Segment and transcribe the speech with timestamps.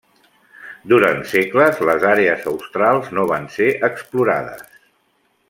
[0.93, 4.67] Durant segles les àrees australs no van ser explorades.